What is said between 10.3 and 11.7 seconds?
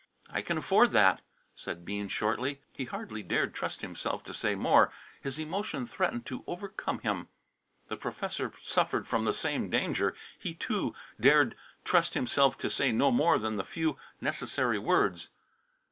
He, too, dared